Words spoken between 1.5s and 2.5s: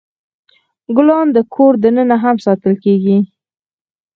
کور دننه هم